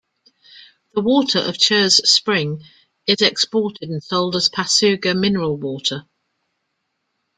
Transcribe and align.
The 0.95 1.01
water 1.01 1.37
of 1.37 1.59
Chur's 1.59 2.09
spring 2.11 2.63
is 3.05 3.21
exported 3.21 3.87
and 3.87 4.01
sold 4.03 4.35
as 4.35 4.49
Passugger 4.49 5.13
mineral 5.13 5.57
water. 5.57 6.07